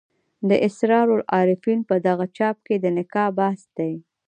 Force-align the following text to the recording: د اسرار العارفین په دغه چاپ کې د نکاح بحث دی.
د 0.49 0.51
اسرار 0.67 1.07
العارفین 1.17 1.79
په 1.89 1.95
دغه 2.07 2.25
چاپ 2.37 2.57
کې 2.65 2.75
د 2.79 2.85
نکاح 2.97 3.27
بحث 3.39 3.61
دی. 3.77 3.93